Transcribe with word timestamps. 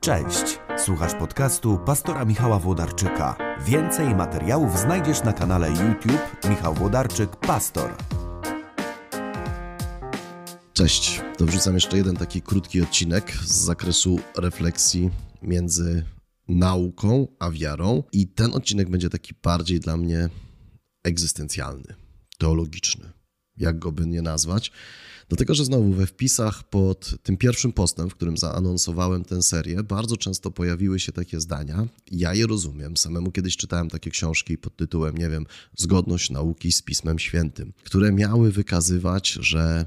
Cześć, 0.00 0.58
słuchasz 0.84 1.14
podcastu 1.14 1.78
pastora 1.86 2.24
Michała 2.24 2.58
Włodarczyka. 2.58 3.36
Więcej 3.66 4.14
materiałów 4.14 4.78
znajdziesz 4.78 5.22
na 5.24 5.32
kanale 5.32 5.70
YouTube 5.70 6.48
Michał 6.50 6.74
Włodarczyk 6.74 7.36
Pastor. 7.36 7.96
Cześć, 10.72 11.20
to 11.38 11.46
wrzucam 11.46 11.74
jeszcze 11.74 11.96
jeden 11.96 12.16
taki 12.16 12.42
krótki 12.42 12.82
odcinek 12.82 13.32
z 13.32 13.50
zakresu 13.50 14.20
refleksji 14.36 15.10
między 15.42 16.04
nauką 16.48 17.26
a 17.38 17.50
wiarą. 17.50 18.02
I 18.12 18.28
ten 18.28 18.54
odcinek 18.54 18.90
będzie 18.90 19.10
taki 19.10 19.34
bardziej 19.42 19.80
dla 19.80 19.96
mnie 19.96 20.28
egzystencjalny, 21.04 21.94
teologiczny, 22.38 23.10
jak 23.60 23.78
go 23.78 23.92
by 23.92 24.06
nie 24.06 24.22
nazwać. 24.22 24.72
Dlatego, 25.28 25.54
że 25.54 25.64
znowu 25.64 25.92
we 25.92 26.06
wpisach 26.06 26.62
pod 26.62 27.14
tym 27.22 27.36
pierwszym 27.36 27.72
postem, 27.72 28.10
w 28.10 28.14
którym 28.14 28.36
zaanonsowałem 28.36 29.24
tę 29.24 29.42
serię, 29.42 29.82
bardzo 29.82 30.16
często 30.16 30.50
pojawiły 30.50 31.00
się 31.00 31.12
takie 31.12 31.40
zdania. 31.40 31.86
Ja 32.10 32.34
je 32.34 32.46
rozumiem. 32.46 32.96
Samemu 32.96 33.32
kiedyś 33.32 33.56
czytałem 33.56 33.90
takie 33.90 34.10
książki 34.10 34.58
pod 34.58 34.76
tytułem, 34.76 35.18
nie 35.18 35.30
wiem, 35.30 35.46
Zgodność 35.76 36.30
nauki 36.30 36.72
z 36.72 36.82
Pismem 36.82 37.18
Świętym, 37.18 37.72
które 37.84 38.12
miały 38.12 38.52
wykazywać, 38.52 39.38
że 39.40 39.86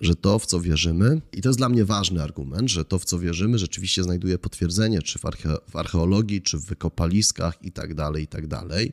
że 0.00 0.16
to, 0.16 0.38
w 0.38 0.46
co 0.46 0.60
wierzymy, 0.60 1.20
i 1.32 1.42
to 1.42 1.48
jest 1.48 1.58
dla 1.58 1.68
mnie 1.68 1.84
ważny 1.84 2.22
argument, 2.22 2.70
że 2.70 2.84
to, 2.84 2.98
w 2.98 3.04
co 3.04 3.18
wierzymy, 3.18 3.58
rzeczywiście 3.58 4.02
znajduje 4.02 4.38
potwierdzenie, 4.38 5.02
czy 5.02 5.18
w, 5.18 5.24
arche 5.24 5.56
w 5.70 5.76
archeologii, 5.76 6.42
czy 6.42 6.58
w 6.58 6.64
wykopaliskach 6.64 7.58
i 7.62 7.72
tak 7.72 7.94
dalej, 7.94 8.24
i 8.24 8.26
tak 8.26 8.46
dalej. 8.46 8.92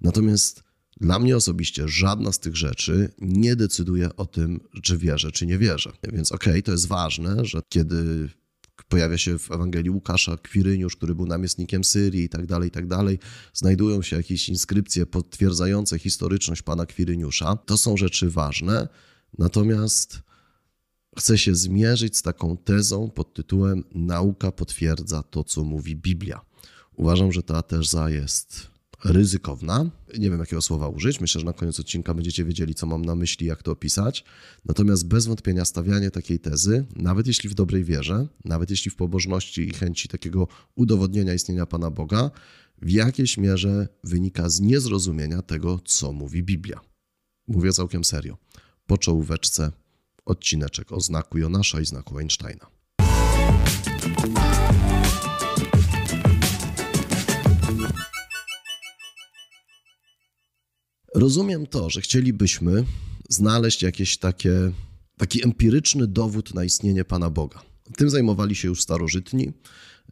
Natomiast 0.00 0.62
dla 1.00 1.18
mnie 1.18 1.36
osobiście 1.36 1.88
żadna 1.88 2.32
z 2.32 2.38
tych 2.38 2.56
rzeczy 2.56 3.08
nie 3.18 3.56
decyduje 3.56 4.16
o 4.16 4.26
tym, 4.26 4.60
czy 4.82 4.98
wierzę, 4.98 5.32
czy 5.32 5.46
nie 5.46 5.58
wierzę. 5.58 5.92
Więc 6.12 6.32
okej, 6.32 6.52
okay, 6.52 6.62
to 6.62 6.72
jest 6.72 6.86
ważne, 6.86 7.44
że 7.44 7.60
kiedy 7.68 8.28
pojawia 8.88 9.18
się 9.18 9.38
w 9.38 9.52
Ewangelii 9.52 9.90
Łukasza 9.90 10.36
Kwiryniusz, 10.36 10.96
który 10.96 11.14
był 11.14 11.26
namiestnikiem 11.26 11.84
Syrii 11.84 12.24
i 12.24 12.28
tak 12.28 12.46
dalej, 12.46 12.68
i 12.68 12.70
tak 12.70 12.86
dalej, 12.86 13.18
znajdują 13.52 14.02
się 14.02 14.16
jakieś 14.16 14.48
inskrypcje 14.48 15.06
potwierdzające 15.06 15.98
historyczność 15.98 16.62
pana 16.62 16.86
Kwiryniusza. 16.86 17.56
To 17.56 17.78
są 17.78 17.96
rzeczy 17.96 18.30
ważne, 18.30 18.88
natomiast 19.38 20.20
chcę 21.18 21.38
się 21.38 21.54
zmierzyć 21.54 22.16
z 22.16 22.22
taką 22.22 22.56
tezą 22.56 23.10
pod 23.10 23.34
tytułem 23.34 23.84
Nauka 23.94 24.52
potwierdza 24.52 25.22
to, 25.22 25.44
co 25.44 25.64
mówi 25.64 25.96
Biblia. 25.96 26.40
Uważam, 26.96 27.32
że 27.32 27.42
ta 27.42 27.62
teza 27.62 28.10
jest 28.10 28.77
ryzykowna. 29.04 29.90
Nie 30.18 30.30
wiem, 30.30 30.40
jakiego 30.40 30.62
słowa 30.62 30.88
użyć. 30.88 31.20
Myślę, 31.20 31.40
że 31.40 31.46
na 31.46 31.52
koniec 31.52 31.80
odcinka 31.80 32.14
będziecie 32.14 32.44
wiedzieli, 32.44 32.74
co 32.74 32.86
mam 32.86 33.04
na 33.04 33.14
myśli, 33.14 33.46
jak 33.46 33.62
to 33.62 33.72
opisać. 33.72 34.24
Natomiast 34.64 35.08
bez 35.08 35.26
wątpienia 35.26 35.64
stawianie 35.64 36.10
takiej 36.10 36.40
tezy, 36.40 36.86
nawet 36.96 37.26
jeśli 37.26 37.48
w 37.48 37.54
dobrej 37.54 37.84
wierze, 37.84 38.26
nawet 38.44 38.70
jeśli 38.70 38.90
w 38.90 38.96
pobożności 38.96 39.68
i 39.68 39.74
chęci 39.74 40.08
takiego 40.08 40.48
udowodnienia 40.74 41.34
istnienia 41.34 41.66
Pana 41.66 41.90
Boga, 41.90 42.30
w 42.82 42.90
jakiejś 42.90 43.36
mierze 43.38 43.88
wynika 44.04 44.48
z 44.48 44.60
niezrozumienia 44.60 45.42
tego, 45.42 45.80
co 45.84 46.12
mówi 46.12 46.42
Biblia. 46.42 46.80
Mówię 47.48 47.72
całkiem 47.72 48.04
serio. 48.04 48.38
Po 48.86 48.98
czołóweczce 48.98 49.72
odcineczek 50.24 50.92
o 50.92 51.00
znaku 51.00 51.38
Jonasza 51.38 51.80
i 51.80 51.84
znaku 51.84 52.18
Einsteina. 52.18 52.66
Rozumiem 61.14 61.66
to, 61.66 61.90
że 61.90 62.00
chcielibyśmy 62.00 62.84
znaleźć 63.28 63.82
jakieś 63.82 64.18
takie, 64.18 64.72
taki 65.16 65.44
empiryczny 65.44 66.06
dowód 66.06 66.54
na 66.54 66.64
istnienie 66.64 67.04
Pana 67.04 67.30
Boga. 67.30 67.62
Tym 67.96 68.10
zajmowali 68.10 68.54
się 68.54 68.68
już 68.68 68.82
starożytni. 68.82 69.52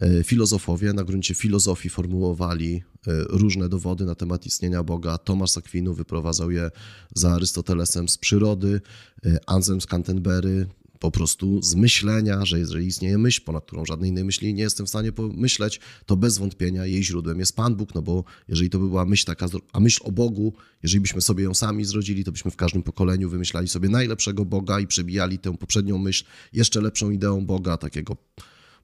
E, 0.01 0.25
filozofowie 0.25 0.93
na 0.93 1.05
gruncie 1.05 1.35
filozofii 1.35 1.89
formułowali 1.89 2.83
e, 3.07 3.13
różne 3.29 3.69
dowody 3.69 4.05
na 4.05 4.15
temat 4.15 4.47
istnienia 4.47 4.83
Boga. 4.83 5.19
Tomasz 5.19 5.57
Akwinu 5.57 5.95
wyprowadzał 5.95 6.51
je 6.51 6.71
za 7.15 7.33
Arystotelesem 7.33 8.09
z 8.09 8.19
przyrody, 8.19 8.81
e, 9.27 9.39
Anselm 9.47 9.81
z 9.81 9.87
Canterbury 9.87 10.67
po 10.99 11.11
prostu 11.11 11.63
z 11.63 11.75
myślenia, 11.75 12.45
że 12.45 12.59
jeżeli 12.59 12.87
istnieje 12.87 13.19
myśl, 13.19 13.41
ponad 13.45 13.65
którą 13.67 13.85
żadnej 13.85 14.11
innej 14.11 14.25
myśli 14.25 14.55
nie 14.55 14.63
jestem 14.63 14.87
w 14.87 14.89
stanie 14.89 15.13
pomyśleć, 15.13 15.81
to 16.07 16.17
bez 16.17 16.39
wątpienia 16.39 16.87
jej 16.87 17.05
źródłem 17.05 17.39
jest 17.39 17.57
Pan 17.57 17.77
Bóg, 17.77 17.95
no 17.95 18.03
bo 18.03 18.25
jeżeli 18.49 18.71
to 18.71 18.79
by 18.79 18.89
była 18.89 19.05
myśl 19.05 19.27
taka, 19.27 19.47
a 19.73 19.81
myśl 19.81 20.01
o 20.05 20.13
Bogu, 20.13 20.55
jeżeli 20.83 21.01
byśmy 21.01 21.21
sobie 21.21 21.45
ją 21.45 21.55
sami 21.55 21.85
zrodzili, 21.85 22.25
to 22.25 22.33
byśmy 22.33 22.51
w 22.51 22.57
każdym 22.57 22.83
pokoleniu 22.83 23.31
wymyślali 23.31 23.69
sobie 23.69 23.89
najlepszego 23.89 24.45
Boga 24.45 24.81
i 24.81 24.87
przebijali 24.87 25.39
tę 25.39 25.57
poprzednią 25.57 25.99
myśl 25.99 26.25
jeszcze 26.53 26.81
lepszą 26.81 27.11
ideą 27.11 27.47
Boga, 27.47 27.77
takiego 27.77 28.17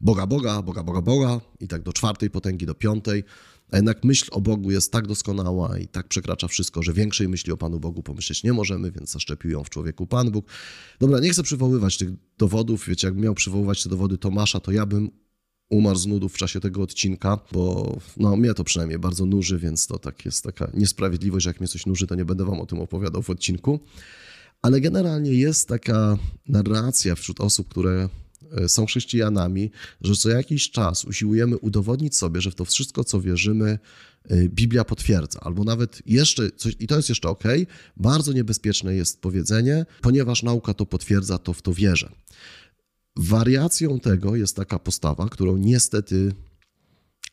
Boga, 0.02 0.26
Boga, 0.26 0.62
Boga, 0.62 0.82
Boga, 0.82 1.00
Boga 1.00 1.40
i 1.60 1.68
tak 1.68 1.82
do 1.82 1.92
czwartej 1.92 2.30
potęgi, 2.30 2.66
do 2.66 2.74
piątej. 2.74 3.24
A 3.72 3.76
jednak 3.76 4.04
myśl 4.04 4.28
o 4.30 4.40
Bogu 4.40 4.70
jest 4.70 4.92
tak 4.92 5.06
doskonała 5.06 5.78
i 5.78 5.88
tak 5.88 6.08
przekracza 6.08 6.48
wszystko, 6.48 6.82
że 6.82 6.92
większej 6.92 7.28
myśli 7.28 7.52
o 7.52 7.56
Panu 7.56 7.80
Bogu 7.80 8.02
pomyśleć 8.02 8.42
nie 8.42 8.52
możemy, 8.52 8.92
więc 8.92 9.12
zaszczepił 9.12 9.50
ją 9.50 9.64
w 9.64 9.70
człowieku 9.70 10.06
Pan 10.06 10.30
Bóg. 10.30 10.46
Dobra, 11.00 11.20
nie 11.20 11.30
chcę 11.30 11.42
przywoływać 11.42 11.98
tych 11.98 12.08
dowodów. 12.38 12.86
Wiecie, 12.88 13.06
jakbym 13.06 13.24
miał 13.24 13.34
przywoływać 13.34 13.82
te 13.82 13.88
dowody 13.88 14.18
Tomasza, 14.18 14.60
to 14.60 14.72
ja 14.72 14.86
bym 14.86 15.10
umarł 15.70 15.98
z 15.98 16.06
nudów 16.06 16.34
w 16.34 16.36
czasie 16.36 16.60
tego 16.60 16.82
odcinka, 16.82 17.38
bo 17.52 17.96
no, 18.16 18.36
mnie 18.36 18.54
to 18.54 18.64
przynajmniej 18.64 18.98
bardzo 18.98 19.26
nuży, 19.26 19.58
więc 19.58 19.86
to 19.86 19.98
tak 19.98 20.24
jest 20.24 20.44
taka 20.44 20.70
niesprawiedliwość, 20.74 21.44
że 21.44 21.50
jak 21.50 21.60
mnie 21.60 21.68
coś 21.68 21.86
nuży, 21.86 22.06
to 22.06 22.14
nie 22.14 22.24
będę 22.24 22.44
wam 22.44 22.60
o 22.60 22.66
tym 22.66 22.80
opowiadał 22.80 23.22
w 23.22 23.30
odcinku. 23.30 23.80
Ale 24.62 24.80
generalnie 24.80 25.32
jest 25.32 25.68
taka 25.68 26.18
narracja 26.48 27.14
wśród 27.14 27.40
osób, 27.40 27.68
które 27.68 28.08
są 28.68 28.86
chrześcijanami, 28.86 29.70
że 30.00 30.16
co 30.16 30.28
jakiś 30.28 30.70
czas 30.70 31.04
usiłujemy 31.04 31.58
udowodnić 31.58 32.16
sobie, 32.16 32.40
że 32.40 32.50
w 32.50 32.54
to 32.54 32.64
wszystko, 32.64 33.04
co 33.04 33.20
wierzymy, 33.20 33.78
e, 34.24 34.48
Biblia 34.48 34.84
potwierdza, 34.84 35.40
albo 35.40 35.64
nawet 35.64 36.02
jeszcze, 36.06 36.50
coś, 36.50 36.76
i 36.80 36.86
to 36.86 36.96
jest 36.96 37.08
jeszcze 37.08 37.28
ok, 37.28 37.44
bardzo 37.96 38.32
niebezpieczne 38.32 38.94
jest 38.94 39.20
powiedzenie, 39.20 39.86
ponieważ 40.00 40.42
nauka 40.42 40.74
to 40.74 40.86
potwierdza, 40.86 41.38
to 41.38 41.52
w 41.52 41.62
to 41.62 41.74
wierzę. 41.74 42.12
Wariacją 43.16 44.00
tego 44.00 44.36
jest 44.36 44.56
taka 44.56 44.78
postawa, 44.78 45.28
którą 45.28 45.56
niestety 45.56 46.32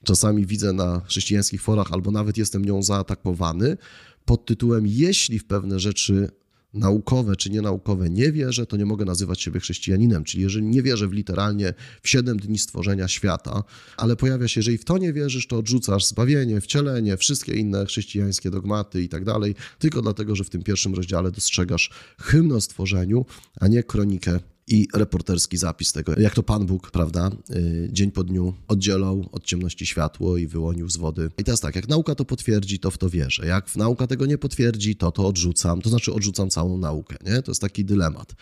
czasami 0.04 0.46
widzę 0.46 0.74
na 0.74 1.02
chrześcijańskich 1.06 1.62
forach, 1.62 1.94
albo 1.94 2.12
nawet 2.12 2.38
jestem 2.38 2.66
nią 2.66 2.84
zaatakowany, 2.84 3.78
pod 4.26 4.46
tytułem: 4.46 4.88
Jeśli 4.88 5.40
w 5.40 5.46
pewne 5.46 5.80
rzeczy 5.80 6.32
naukowe 6.74 7.36
czy 7.36 7.50
nienaukowe 7.50 8.10
nie 8.10 8.32
wierzę, 8.32 8.66
to 8.66 8.78
nie 8.78 8.86
mogę 8.86 9.06
nazywać 9.06 9.42
siebie 9.42 9.60
chrześcijaninem. 9.60 10.24
Czyli 10.24 10.44
jeżeli 10.44 10.66
nie 10.66 10.84
wierzę 10.84 11.08
w 11.08 11.14
literalnie 11.14 11.74
w 12.02 12.10
siedem 12.10 12.38
dni 12.38 12.58
stworzenia 12.58 13.08
świata, 13.08 13.64
ale 13.98 14.16
pojawia 14.16 14.48
się, 14.48 14.60
jeżeli 14.60 14.78
w 14.78 14.86
to 14.86 14.98
nie 14.98 15.14
wierzysz, 15.14 15.48
to 15.48 15.58
odrzucasz 15.58 16.06
zbawienie, 16.06 16.62
wcielenie, 16.62 17.18
wszystkie 17.18 17.54
inne 17.54 17.86
chrześcijańskie 17.86 18.52
dogmaty 18.52 19.04
i 19.04 19.10
tak 19.10 19.24
dalej, 19.26 19.56
tylko 19.80 20.02
dlatego, 20.02 20.36
że 20.36 20.44
w 20.44 20.50
tym 20.50 20.64
pierwszym 20.64 20.94
rozdziale 20.94 21.32
dostrzegasz 21.32 21.90
hymn 22.20 22.52
o 22.52 22.62
stworzeniu, 22.62 23.26
a 23.60 23.68
nie 23.68 23.84
kronikę 23.84 24.40
i 24.70 24.88
reporterski 24.94 25.58
zapis 25.58 25.92
tego, 25.92 26.20
jak 26.20 26.36
to 26.36 26.44
Pan 26.44 26.66
Bóg, 26.66 26.92
prawda, 26.92 27.32
y, 27.50 27.90
dzień 27.92 28.12
po 28.12 28.24
dniu 28.24 28.54
oddzielał 28.68 29.30
od 29.32 29.44
ciemności 29.44 29.86
światło 29.86 30.38
i 30.38 30.48
wyłonił 30.48 30.90
z 30.90 30.98
wody. 30.98 31.30
I 31.38 31.44
teraz 31.44 31.60
tak, 31.60 31.76
jak 31.76 31.88
nauka 31.88 32.16
to 32.16 32.26
potwierdzi, 32.26 32.80
to 32.80 32.92
w 32.92 32.98
to 32.98 33.10
wierzę. 33.10 33.46
Jak 33.46 33.76
nauka 33.76 34.08
tego 34.08 34.26
nie 34.26 34.38
potwierdzi, 34.38 34.96
to 34.96 35.12
to 35.12 35.28
odrzucam, 35.28 35.82
to 35.82 35.90
znaczy 35.90 36.14
odrzucam 36.14 36.50
całą 36.50 36.78
naukę, 36.78 37.16
nie? 37.26 37.42
To 37.42 37.52
jest 37.52 37.62
taki 37.62 37.86
dylemat. 37.86 38.36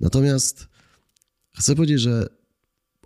Natomiast 0.00 0.68
chcę 1.58 1.74
powiedzieć, 1.74 2.00
że 2.00 2.28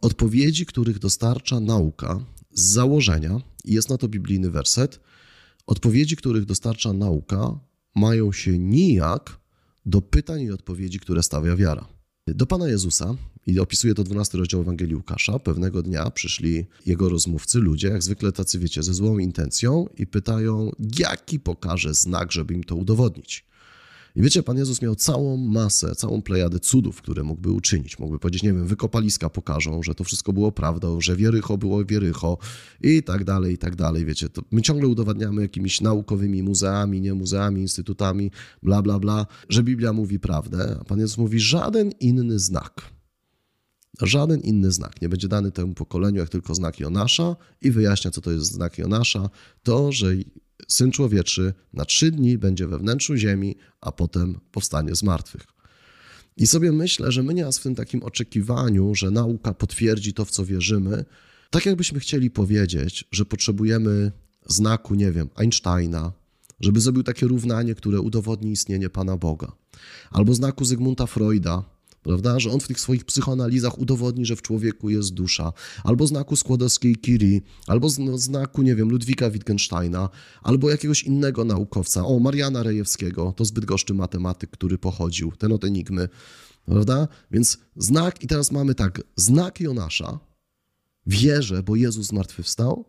odpowiedzi, 0.01 0.67
których 0.67 0.99
dostarcza 0.99 1.61
nauka 1.61 2.25
z 2.53 2.62
założenia, 2.62 3.41
i 3.65 3.75
jest 3.75 3.89
na 3.89 3.99
to 3.99 4.09
biblijny 4.09 4.51
werset, 4.51 5.01
odpowiedzi, 5.67 6.17
których 6.17 6.45
dostarcza 6.45 6.93
nauka, 6.93 7.59
mają 7.95 8.33
się 8.33 8.59
nijak 8.59 9.41
do 9.87 10.03
pytań 10.03 10.41
i 10.41 10.51
odpowiedzi, 10.51 11.01
które 11.01 11.22
stawia 11.22 11.56
wiara. 11.56 11.91
Do 12.27 12.47
Pana 12.47 12.69
Jezusa, 12.69 13.16
i 13.47 13.60
opisuje 13.60 13.95
to 13.95 14.04
12 14.04 14.39
rozdział 14.39 14.60
Ewangelii 14.60 14.95
Łukasza, 14.95 15.39
pewnego 15.39 15.83
dnia 15.83 16.10
przyszli 16.10 16.65
jego 16.86 17.09
rozmówcy, 17.09 17.59
ludzie, 17.59 17.89
jak 17.89 18.03
zwykle 18.03 18.33
tacy, 18.33 18.59
wiecie, 18.59 18.83
ze 18.83 18.95
złą 18.95 19.19
intencją 19.19 19.86
i 19.98 20.07
pytają, 20.07 20.71
jaki 20.98 21.41
pokaże 21.41 21.95
znak, 21.95 22.33
żeby 22.33 22.54
im 22.54 22.65
to 22.65 22.77
udowodnić. 22.77 23.45
I 24.16 24.22
wiecie, 24.22 24.42
Pan 24.42 24.59
Jezus 24.59 24.82
miał 24.82 24.94
całą 24.94 25.36
masę, 25.36 25.94
całą 25.94 26.22
plejadę 26.22 26.60
cudów, 26.60 27.03
które 27.03 27.22
mógłby 27.22 27.50
uczynić. 27.50 27.98
Mógłby 27.98 28.18
powiedzieć, 28.18 28.42
nie 28.42 28.53
wiem, 28.53 28.66
wykopaliska 28.66 29.30
pokażą, 29.30 29.82
że 29.82 29.94
to 29.94 30.04
wszystko 30.04 30.32
było 30.32 30.53
prawdą, 30.53 31.00
że 31.00 31.16
wierycho 31.16 31.59
było 31.59 31.84
wierycho 31.84 32.38
i 32.80 33.03
tak 33.03 33.24
dalej, 33.24 33.54
i 33.54 33.59
tak 33.59 33.76
dalej. 33.76 34.04
Wiecie, 34.04 34.28
to 34.28 34.42
my 34.50 34.62
ciągle 34.62 34.88
udowadniamy 34.88 35.42
jakimiś 35.42 35.80
naukowymi 35.80 36.42
muzeami, 36.42 37.00
nie 37.00 37.14
muzeami, 37.14 37.60
instytutami, 37.60 38.30
bla, 38.62 38.82
bla, 38.82 38.98
bla, 38.98 39.26
że 39.48 39.62
Biblia 39.62 39.92
mówi 39.92 40.20
prawdę, 40.20 40.76
a 40.80 40.84
Pan 40.84 41.00
Jezus 41.00 41.18
mówi 41.18 41.41
żaden 41.41 41.91
inny 42.00 42.38
znak. 42.38 42.92
Żaden 44.00 44.41
inny 44.41 44.72
znak 44.72 45.03
nie 45.03 45.09
będzie 45.09 45.28
dany 45.28 45.53
temu 45.53 45.74
pokoleniu, 45.74 46.18
jak 46.18 46.28
tylko 46.28 46.54
znak 46.54 46.80
Jonasza 46.80 47.36
i 47.60 47.70
wyjaśnia, 47.70 48.10
co 48.10 48.20
to 48.20 48.30
jest 48.30 48.47
znak 48.47 48.78
Jonasza. 48.78 49.30
To, 49.62 49.92
że 49.92 50.14
Syn 50.68 50.92
Człowieczy 50.92 51.54
na 51.72 51.84
trzy 51.84 52.10
dni 52.10 52.38
będzie 52.38 52.66
we 52.66 52.78
wnętrzu 52.78 53.16
ziemi, 53.16 53.56
a 53.80 53.92
potem 53.92 54.41
powstanie 54.53 54.94
z 54.94 55.03
martwych. 55.03 55.42
I 56.36 56.47
sobie 56.47 56.72
myślę, 56.72 57.12
że 57.12 57.22
my 57.22 57.34
nieraz 57.34 57.59
w 57.59 57.62
tym 57.62 57.74
takim 57.74 58.03
oczekiwaniu, 58.03 58.94
że 58.94 59.10
nauka 59.10 59.54
potwierdzi 59.54 60.14
to, 60.14 60.24
w 60.24 60.30
co 60.30 60.44
wierzymy, 60.47 61.04
Tak 61.53 61.66
jakbyśmy 61.66 62.00
chcieli 62.00 62.30
powiedzieć, 62.30 63.04
że 63.10 63.24
potrzebujemy 63.24 64.12
znaku, 64.47 64.94
nie 64.94 65.12
wiem, 65.12 65.28
Einsteina, 65.34 66.12
żeby 66.60 66.80
zrobił 66.80 67.03
takie 67.03 67.26
równanie, 67.26 67.74
które 67.74 68.00
udowodni 68.00 68.53
istnienie 68.53 68.91
Pana 68.91 69.16
Boga. 69.16 69.53
Albo 70.10 70.34
znaku 70.34 70.64
Zygmunta 70.64 71.06
Freuda, 71.06 71.64
prawda, 72.03 72.41
że 72.41 72.51
on 72.51 72.60
w 72.60 72.69
tych 72.69 72.81
swoich 72.81 73.04
psychoanalizach 73.04 73.78
udowodni, 73.78 74.27
że 74.27 74.37
w 74.37 74.43
człowieku 74.43 74.91
jest 74.91 75.15
dusza. 75.15 75.53
Albo 75.84 76.07
znaku 76.07 76.37
Skłodowskiej 76.37 76.97
Curie, 76.97 77.41
albo 77.66 77.89
znaku, 78.15 78.63
nie 78.63 78.75
wiem, 78.75 78.91
Ludwika 78.91 79.31
Wittgensteina, 79.31 80.09
albo 80.43 80.71
jakiegoś 80.71 81.03
innego 81.03 81.45
naukowca. 81.45 82.07
O, 82.07 82.19
Mariana 82.19 82.63
Rejewskiego, 82.63 83.33
to 83.37 83.45
zbyt 83.45 83.65
goszczy 83.65 83.95
matematyk, 83.95 84.51
który 84.51 84.78
pochodził, 84.78 85.33
ten 85.33 85.53
od 85.53 85.65
Enigmy, 85.65 86.09
prawda? 86.65 87.09
Więc 87.31 87.59
znak, 87.77 88.22
i 88.22 88.27
teraz 88.27 88.53
mamy 88.53 88.75
tak, 88.75 89.03
znak 89.16 89.60
Jonasza, 89.60 90.19
wierzę, 91.07 91.63
bo 91.63 91.77
Jezus 91.77 92.07
zmartwychwstał, 92.07 92.84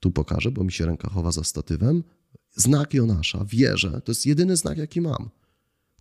tu 0.00 0.10
pokażę, 0.10 0.50
bo 0.50 0.64
mi 0.64 0.72
się 0.72 0.86
ręka 0.86 1.08
chowa 1.08 1.32
za 1.32 1.44
statywem, 1.44 2.04
znak 2.54 2.94
Jonasza, 2.94 3.44
wierzę, 3.44 4.00
to 4.04 4.10
jest 4.12 4.26
jedyny 4.26 4.56
znak, 4.56 4.78
jaki 4.78 5.00
mam. 5.00 5.30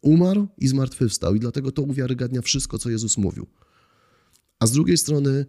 Umarł 0.02 0.48
i 0.58 0.68
zmartwychwstał 0.68 1.36
i 1.36 1.40
dlatego 1.40 1.72
to 1.72 1.82
uwiarygadnia 1.82 2.42
wszystko, 2.42 2.80
co 2.80 2.90
Jezus 2.90 3.18
mówił. 3.18 3.48
A 4.60 4.68
z 4.68 4.72
drugiej 4.72 4.98
strony 4.98 5.46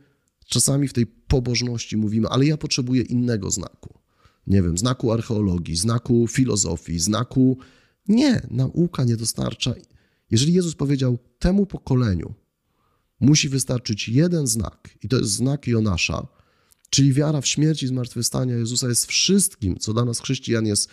czasami 0.47 0.89
w 0.89 0.93
tej 0.93 1.07
pobożności 1.07 1.97
mówimy, 1.97 2.29
ale 2.29 2.47
ja 2.47 2.57
potrzebuję 2.57 3.03
innego 3.03 3.51
znaku. 3.51 3.95
Nie 4.47 4.63
wiem, 4.63 4.79
znaku 4.79 5.13
archeologii, 5.13 5.77
znaku 5.77 6.29
filozofii, 6.29 6.99
znaku... 6.99 7.59
Nie, 8.09 8.47
nauka 8.51 9.05
nie 9.05 9.17
dostarcza. 9.17 9.75
Jeżeli 10.31 10.53
Jezus 10.53 10.75
powiedział 10.75 11.19
temu 11.39 11.67
pokoleniu, 11.67 12.35
musi 13.21 13.49
wystarczyć 13.49 14.09
jeden 14.09 14.47
znak, 14.47 14.89
i 15.03 15.09
to 15.09 15.19
jest 15.19 15.31
znak 15.31 15.67
Jonasza, 15.67 16.27
czyli 16.91 17.13
wiara 17.13 17.41
w 17.41 17.47
śmierć 17.47 17.83
i 17.83 17.87
zmartwychwstania 17.87 18.57
Jezusa 18.57 18.89
jest 18.89 19.07
wszystkim, 19.07 19.79
co 19.79 19.93
dla 19.93 20.05
nas 20.05 20.21
chrześcijan 20.21 20.67
jest 20.67 20.89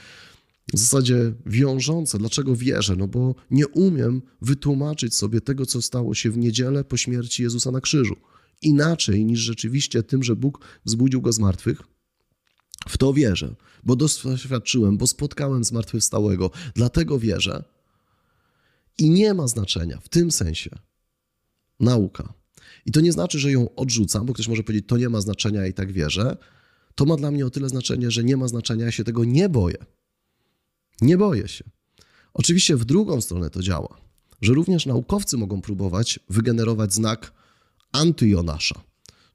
w 0.74 0.80
zasadzie 0.80 1.34
wiążące. 1.46 2.18
Dlaczego 2.18 2.56
wierzę? 2.56 2.96
No 2.96 3.08
bo 3.08 3.36
nie 3.52 3.68
umiem 3.68 4.22
wytłumaczyć 4.42 5.16
sobie 5.16 5.42
tego, 5.42 5.66
co 5.66 5.82
stało 5.82 6.14
się 6.14 6.32
w 6.32 6.38
niedzielę 6.38 6.84
po 6.84 6.98
śmierci 6.98 7.44
Jezusa 7.44 7.72
na 7.72 7.82
krzyżu. 7.82 8.16
Inaczej 8.62 9.26
niż 9.26 9.40
rzeczywiście 9.40 10.04
tym, 10.04 10.24
że 10.24 10.36
Bóg 10.36 10.66
wzbudził 10.86 11.22
go 11.22 11.34
z 11.34 11.40
martwych. 11.40 11.82
W 12.90 12.98
to 12.98 13.14
wierzę, 13.14 13.56
bo 13.84 13.96
doświadczyłem, 13.96 14.98
bo 14.98 15.08
spotkałem 15.08 15.64
zmartwychwstałego, 15.64 16.52
dlatego 16.76 17.20
wierzę. 17.20 17.64
I 18.98 19.10
nie 19.10 19.34
ma 19.34 19.48
znaczenia 19.48 20.00
w 20.02 20.10
tym 20.10 20.32
sensie 20.32 20.70
nauka. 21.80 22.34
I 22.86 22.92
to 22.92 23.02
nie 23.02 23.12
znaczy, 23.12 23.40
że 23.40 23.52
ją 23.52 23.76
odrzucam, 23.76 24.26
bo 24.26 24.34
ktoś 24.34 24.48
może 24.48 24.64
powiedzieć, 24.64 24.88
to 24.88 24.98
nie 24.98 25.10
ma 25.10 25.22
znaczenia 25.22 25.68
i 25.68 25.74
tak 25.74 25.92
wierzę. 25.92 26.38
To 26.96 27.06
ma 27.06 27.16
dla 27.16 27.32
mnie 27.32 27.46
o 27.46 27.50
tyle 27.50 27.70
znaczenie, 27.70 28.12
że 28.12 28.24
nie 28.24 28.38
ma 28.38 28.48
znaczenia, 28.48 28.86
ja 28.86 28.92
się 28.92 29.04
tego 29.04 29.24
nie 29.24 29.50
boję. 29.50 29.78
Nie 31.02 31.18
boję 31.18 31.48
się. 31.48 31.64
Oczywiście 32.34 32.76
w 32.76 32.86
drugą 32.86 33.22
stronę 33.22 33.50
to 33.50 33.62
działa, 33.62 33.98
że 34.42 34.54
również 34.54 34.86
naukowcy 34.86 35.38
mogą 35.38 35.62
próbować 35.62 36.20
wygenerować 36.30 36.94
znak 36.94 37.34
antyjonasza, 37.92 38.84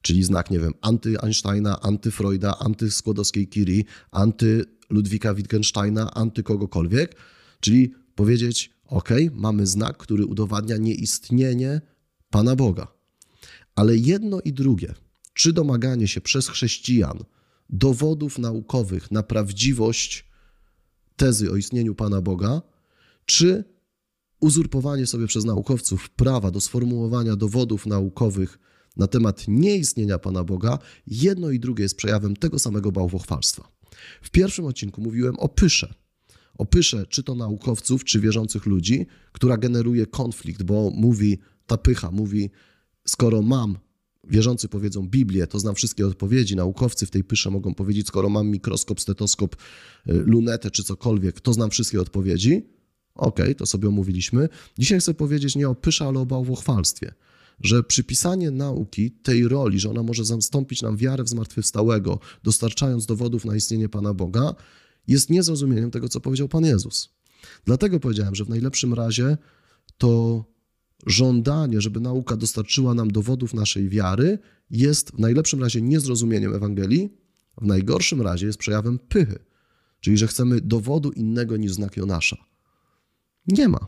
czyli 0.02 0.22
znak, 0.22 0.50
nie 0.50 0.58
wiem, 0.58 0.72
anty-Einsteina, 0.80 1.80
anty-Freuda, 1.82 2.52
anty-Skłodowskiej 2.58 3.48
Curie, 3.48 3.84
anty-Ludwika 4.10 5.34
Wittgensteina, 5.34 6.14
anty 6.14 6.42
kogokolwiek, 6.42 7.16
czyli 7.60 7.94
powiedzieć, 8.14 8.70
ok, 8.86 9.08
mamy 9.32 9.66
znak, 9.66 9.96
który 9.96 10.26
udowadnia 10.26 10.76
nieistnienie 10.76 11.80
Pana 12.30 12.56
Boga. 12.56 12.86
Ale 13.74 13.96
jedno 13.96 14.40
i 14.40 14.52
drugie, 14.52 14.94
czy 15.34 15.52
domaganie 15.52 16.08
się 16.08 16.20
przez 16.20 16.48
chrześcijan 16.48 17.18
dowodów 17.70 18.38
naukowych 18.38 19.10
na 19.10 19.22
prawdziwość 19.22 20.31
tezy 21.16 21.50
o 21.50 21.56
istnieniu 21.56 21.94
Pana 21.94 22.20
Boga, 22.20 22.62
czy 23.24 23.64
uzurpowanie 24.40 25.06
sobie 25.06 25.26
przez 25.26 25.44
naukowców 25.44 26.10
prawa 26.10 26.50
do 26.50 26.60
sformułowania 26.60 27.36
dowodów 27.36 27.86
naukowych 27.86 28.58
na 28.96 29.06
temat 29.06 29.44
nieistnienia 29.48 30.18
Pana 30.18 30.44
Boga, 30.44 30.78
jedno 31.06 31.50
i 31.50 31.60
drugie 31.60 31.82
jest 31.82 31.96
przejawem 31.96 32.36
tego 32.36 32.58
samego 32.58 32.92
bałwochwalstwa. 32.92 33.68
W 34.22 34.30
pierwszym 34.30 34.64
odcinku 34.64 35.00
mówiłem 35.00 35.38
o 35.38 35.48
pysze. 35.48 35.94
O 36.58 36.66
pysze, 36.66 37.06
czy 37.06 37.22
to 37.22 37.34
naukowców, 37.34 38.04
czy 38.04 38.20
wierzących 38.20 38.66
ludzi, 38.66 39.06
która 39.32 39.56
generuje 39.56 40.06
konflikt, 40.06 40.62
bo 40.62 40.90
mówi, 40.90 41.38
ta 41.66 41.76
pycha 41.76 42.10
mówi, 42.10 42.50
skoro 43.06 43.42
mam 43.42 43.78
wierzący 44.24 44.68
powiedzą 44.68 45.08
Biblię, 45.08 45.46
to 45.46 45.58
znam 45.58 45.74
wszystkie 45.74 46.06
odpowiedzi. 46.06 46.56
Naukowcy 46.56 47.06
w 47.06 47.10
tej 47.10 47.24
pysze 47.24 47.50
mogą 47.50 47.74
powiedzieć, 47.74 48.06
skoro 48.06 48.28
mam 48.28 48.48
mikroskop, 48.48 49.00
stetoskop, 49.00 49.56
y, 49.56 50.12
lunetę 50.12 50.70
czy 50.70 50.84
cokolwiek, 50.84 51.40
to 51.40 51.52
znam 51.52 51.70
wszystkie 51.70 52.00
odpowiedzi. 52.00 52.66
Okej, 53.14 53.44
okay, 53.44 53.54
to 53.54 53.66
sobie 53.66 53.88
omówiliśmy. 53.88 54.48
Dzisiaj 54.78 55.00
chcę 55.00 55.14
powiedzieć 55.14 55.56
nie 55.56 55.68
o 55.68 55.74
pysze, 55.74 56.04
ale 56.04 56.20
o 56.20 56.26
bałwochwalstwie. 56.26 57.14
Że 57.60 57.82
przypisanie 57.82 58.50
nauki 58.50 59.10
tej 59.10 59.48
roli, 59.48 59.80
że 59.80 59.90
ona 59.90 60.02
może 60.02 60.24
zastąpić 60.24 60.82
nam 60.82 60.96
wiarę 60.96 61.24
w 61.24 61.28
zmartwychwstałego, 61.28 62.18
dostarczając 62.42 63.06
dowodów 63.06 63.44
na 63.44 63.56
istnienie 63.56 63.88
Pana 63.88 64.14
Boga, 64.14 64.54
jest 65.08 65.30
niezrozumieniem 65.30 65.90
tego, 65.90 66.08
co 66.08 66.20
powiedział 66.20 66.48
Pan 66.48 66.64
Jezus. 66.64 67.08
Dlatego 67.64 68.00
powiedziałem, 68.00 68.34
że 68.34 68.44
w 68.44 68.48
najlepszym 68.48 68.94
razie 68.94 69.36
to 69.98 70.44
żądanie, 71.06 71.80
żeby 71.80 72.00
nauka 72.00 72.36
dostarczyła 72.36 72.94
nam 72.94 73.10
dowodów 73.10 73.54
naszej 73.54 73.88
wiary, 73.88 74.38
jest 74.70 75.10
w 75.10 75.18
najlepszym 75.18 75.60
razie 75.60 75.82
niezrozumieniem 75.82 76.54
Ewangelii, 76.54 77.10
w 77.60 77.66
najgorszym 77.66 78.22
razie 78.22 78.46
jest 78.46 78.58
przejawem 78.58 78.98
pychy, 78.98 79.38
czyli 80.00 80.18
że 80.18 80.26
chcemy 80.26 80.60
dowodu 80.60 81.10
innego 81.10 81.56
niż 81.56 81.72
znak 81.72 81.96
Jonasza. 81.96 82.36
Nie 83.46 83.68
ma 83.68 83.86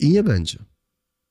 i 0.00 0.08
nie 0.08 0.22
będzie. 0.22 0.58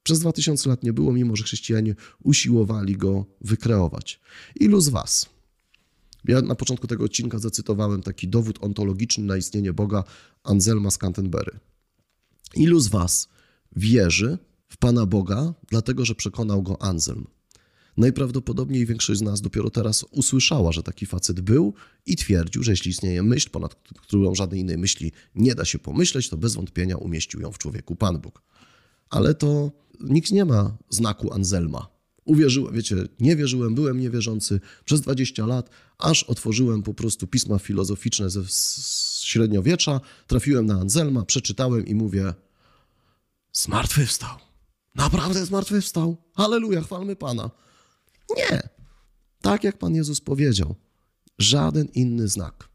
Przez 0.03 0.19
dwa 0.19 0.31
tysiące 0.31 0.69
lat 0.69 0.83
nie 0.83 0.94
było, 0.94 1.13
mimo 1.13 1.35
że 1.35 1.44
chrześcijanie 1.44 1.95
usiłowali 2.24 2.97
go 2.97 3.25
wykreować. 3.41 4.19
Ilu 4.59 4.81
z 4.81 4.89
Was? 4.89 5.30
Ja 6.25 6.41
na 6.41 6.56
początku 6.56 6.88
tego 6.88 7.03
odcinka 7.03 7.39
zacytowałem 7.39 8.01
taki 8.01 8.27
dowód 8.27 8.57
ontologiczny 8.62 9.24
na 9.24 9.38
istnienie 9.38 9.74
Boga 9.74 10.03
Anselma 10.44 10.91
z 10.91 10.97
Canterbury. 10.97 11.59
Ilu 12.56 12.80
z 12.80 12.88
Was 12.88 13.27
wierzy, 13.75 14.38
w 14.74 14.78
Pana 14.78 15.06
Boga, 15.06 15.54
dlatego 15.70 16.06
że 16.06 16.16
przekonał 16.16 16.64
go 16.64 16.81
Anselm. 16.81 17.28
Najprawdopodobniej 17.97 18.86
większość 18.86 19.19
z 19.19 19.24
nas 19.24 19.42
dopiero 19.42 19.69
teraz 19.69 20.06
usłyszała, 20.12 20.71
że 20.71 20.83
taki 20.83 21.06
facet 21.06 21.42
był 21.42 21.74
i 22.06 22.16
twierdził, 22.16 22.64
że 22.64 22.71
jeśli 22.71 22.92
istnieje 22.92 23.24
myśl, 23.24 23.50
ponad 23.50 23.76
którą 23.76 24.36
żadnej 24.36 24.59
innej 24.59 24.78
myśli 24.78 25.12
nie 25.36 25.56
da 25.56 25.66
się 25.66 25.80
pomyśleć, 25.80 26.30
to 26.30 26.38
bez 26.38 26.56
wątpienia 26.56 26.97
umieścił 26.97 27.42
ją 27.42 27.52
w 27.52 27.57
człowieku 27.57 27.95
Pan 27.95 28.19
Bóg. 28.19 28.42
Ale 29.09 29.36
to 29.36 29.71
nikt 30.00 30.31
nie 30.31 30.45
ma 30.45 30.78
znaku 30.90 31.33
Anselma. 31.33 31.88
Uwierzyłem, 32.26 32.74
wiecie, 32.74 32.95
nie 33.19 33.36
wierzyłem, 33.36 33.76
byłem 33.76 34.00
niewierzący 34.00 34.59
przez 34.86 35.02
20 35.02 35.45
lat, 35.45 35.69
aż 35.97 36.24
otworzyłem 36.24 36.83
po 36.83 36.94
prostu 36.94 37.28
pisma 37.28 37.59
filozoficzne 37.59 38.30
ze 38.30 38.44
średniowiecza, 39.24 40.02
trafiłem 40.28 40.66
na 40.66 40.80
Anselma, 40.80 41.26
przeczytałem 41.26 41.86
i 41.86 41.95
mówię, 41.95 42.33
zmartwychwstał. 43.54 44.53
Naprawdę 44.95 45.45
zmartwychwstał. 45.45 46.18
Halleluja, 46.35 46.81
chwalmy 46.81 47.16
Pana. 47.16 47.52
Nie. 48.38 48.69
Tak 49.42 49.64
jak 49.64 49.78
Pan 49.78 49.95
Jezus 49.95 50.21
powiedział, 50.21 50.76
żaden 51.38 51.88
inny 51.94 52.28
znak, 52.28 52.69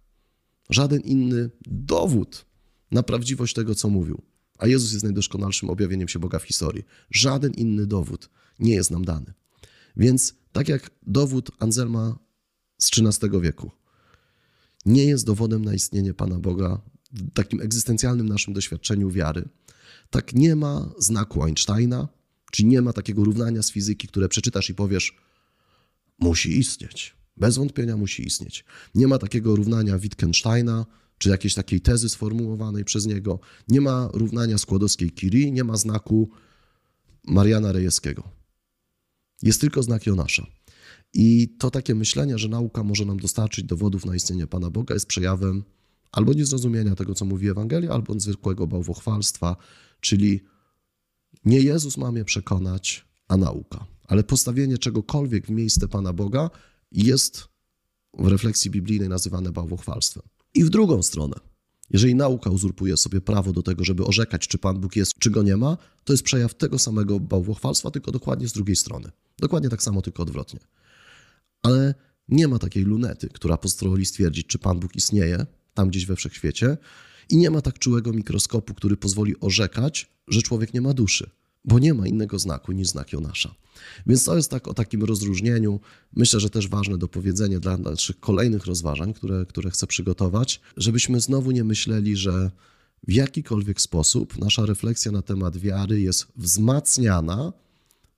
żaden 0.70 1.00
inny 1.00 1.50
dowód 1.66 2.44
na 2.90 3.02
prawdziwość 3.02 3.54
tego, 3.54 3.74
co 3.74 3.88
mówił. 3.88 4.22
A 4.58 4.66
Jezus 4.66 4.92
jest 4.92 5.04
najdoskonalszym 5.04 5.70
objawieniem 5.70 6.08
się 6.08 6.18
Boga 6.18 6.38
w 6.38 6.44
historii. 6.44 6.84
Żaden 7.10 7.52
inny 7.52 7.86
dowód 7.86 8.30
nie 8.58 8.74
jest 8.74 8.90
nam 8.90 9.04
dany. 9.04 9.32
Więc 9.96 10.34
tak 10.52 10.68
jak 10.68 10.90
dowód 11.06 11.50
Anselma 11.58 12.18
z 12.78 12.90
XIII 12.98 13.40
wieku 13.40 13.70
nie 14.86 15.04
jest 15.04 15.26
dowodem 15.26 15.64
na 15.64 15.74
istnienie 15.74 16.14
Pana 16.14 16.38
Boga 16.38 16.80
w 17.12 17.32
takim 17.32 17.60
egzystencjalnym 17.60 18.28
naszym 18.28 18.54
doświadczeniu 18.54 19.10
wiary, 19.10 19.48
tak 20.10 20.34
nie 20.34 20.56
ma 20.56 20.90
znaku 20.98 21.42
Einsteina, 21.42 22.08
czyli 22.52 22.68
nie 22.68 22.82
ma 22.82 22.92
takiego 22.92 23.24
równania 23.24 23.62
z 23.62 23.70
fizyki, 23.70 24.08
które 24.08 24.28
przeczytasz 24.28 24.70
i 24.70 24.74
powiesz, 24.74 25.16
musi 26.18 26.58
istnieć. 26.58 27.16
Bez 27.36 27.56
wątpienia 27.56 27.96
musi 27.96 28.26
istnieć. 28.26 28.64
Nie 28.94 29.08
ma 29.08 29.18
takiego 29.18 29.56
równania 29.56 29.98
Wittgensteina, 29.98 30.86
czy 31.18 31.28
jakiejś 31.28 31.54
takiej 31.54 31.80
tezy 31.80 32.08
sformułowanej 32.08 32.84
przez 32.84 33.06
niego. 33.06 33.40
Nie 33.68 33.80
ma 33.80 34.08
równania 34.12 34.58
skłodowskiej 34.58 35.10
Curie, 35.10 35.50
nie 35.50 35.64
ma 35.64 35.76
znaku 35.76 36.30
Mariana 37.24 37.72
Rejewskiego. 37.72 38.22
Jest 39.42 39.60
tylko 39.60 39.82
znak 39.82 40.06
Jonasza. 40.06 40.46
I 41.14 41.56
to 41.58 41.70
takie 41.70 41.94
myślenie, 41.94 42.38
że 42.38 42.48
nauka 42.48 42.84
może 42.84 43.04
nam 43.04 43.16
dostarczyć 43.16 43.64
dowodów 43.64 44.04
na 44.04 44.16
istnienie 44.16 44.46
Pana 44.46 44.70
Boga, 44.70 44.94
jest 44.94 45.06
przejawem 45.06 45.64
albo 46.12 46.32
niezrozumienia 46.32 46.94
tego, 46.94 47.14
co 47.14 47.24
mówi 47.24 47.48
Ewangelia, 47.48 47.90
albo 47.90 48.20
zwykłego 48.20 48.66
bałwochwalstwa, 48.66 49.56
czyli 50.00 50.40
nie 51.44 51.60
Jezus 51.60 51.96
ma 51.96 52.12
mnie 52.12 52.24
przekonać, 52.24 53.08
a 53.28 53.36
nauka. 53.36 53.86
ale 54.08 54.24
postawienie 54.24 54.78
czegokolwiek 54.78 55.46
w 55.46 55.50
miejsce 55.50 55.88
Pana 55.88 56.12
Boga 56.12 56.50
jest 56.92 57.48
w 58.18 58.26
refleksji 58.26 58.70
biblijnej 58.70 59.08
nazywane 59.08 59.52
bałwochwalstwem. 59.52 60.22
I 60.54 60.64
w 60.64 60.70
drugą 60.70 61.02
stronę, 61.02 61.36
jeżeli 61.90 62.14
nauka 62.14 62.50
uzurpuje 62.50 62.96
sobie 62.96 63.20
prawo 63.20 63.52
do 63.52 63.62
tego, 63.62 63.84
żeby 63.84 64.04
orzekać, 64.04 64.48
czy 64.48 64.58
Pan 64.58 64.80
Bóg 64.80 64.96
jest, 64.96 65.14
czy 65.18 65.30
go 65.30 65.42
nie 65.42 65.56
ma, 65.56 65.76
to 66.04 66.12
jest 66.12 66.22
przejaw 66.22 66.54
tego 66.54 66.78
samego 66.78 67.20
bałwochwalstwa, 67.20 67.90
tylko 67.90 68.12
dokładnie 68.12 68.48
z 68.48 68.52
drugiej 68.52 68.76
strony. 68.76 69.10
Dokładnie 69.38 69.68
tak 69.68 69.82
samo, 69.82 70.02
tylko 70.02 70.22
odwrotnie. 70.22 70.60
Ale 71.62 71.94
nie 72.28 72.48
ma 72.48 72.58
takiej 72.58 72.84
lunety, 72.84 73.28
która 73.28 73.56
pozwoli 73.56 74.06
stwierdzić, 74.06 74.46
czy 74.46 74.58
Pan 74.58 74.80
Bóg 74.80 74.96
istnieje 74.96 75.46
tam 75.78 75.88
gdzieś 75.88 76.06
we 76.06 76.16
wszechświecie, 76.16 76.76
i 77.30 77.36
nie 77.36 77.50
ma 77.50 77.62
tak 77.62 77.78
czułego 77.78 78.12
mikroskopu, 78.12 78.74
który 78.74 78.96
pozwoli 78.96 79.40
orzekać, 79.40 80.10
że 80.28 80.42
człowiek 80.42 80.74
nie 80.74 80.80
ma 80.80 80.94
duszy, 80.94 81.30
bo 81.64 81.78
nie 81.78 81.94
ma 81.94 82.06
innego 82.06 82.38
znaku 82.38 82.72
niż 82.72 82.88
znak 82.88 83.12
Jonasza. 83.12 83.54
Więc 84.06 84.24
to 84.24 84.36
jest 84.36 84.50
tak 84.50 84.68
o 84.68 84.74
takim 84.74 85.04
rozróżnieniu. 85.04 85.80
Myślę, 86.16 86.40
że 86.40 86.50
też 86.50 86.68
ważne 86.68 86.98
do 86.98 87.08
powiedzenia 87.08 87.60
dla 87.60 87.76
naszych 87.76 88.20
kolejnych 88.20 88.66
rozważań, 88.66 89.14
które, 89.14 89.46
które 89.46 89.70
chcę 89.70 89.86
przygotować, 89.86 90.60
żebyśmy 90.76 91.20
znowu 91.20 91.50
nie 91.50 91.64
myśleli, 91.64 92.16
że 92.16 92.50
w 93.08 93.12
jakikolwiek 93.12 93.80
sposób 93.80 94.38
nasza 94.38 94.66
refleksja 94.66 95.12
na 95.12 95.22
temat 95.22 95.56
wiary 95.56 96.00
jest 96.00 96.26
wzmacniana 96.36 97.52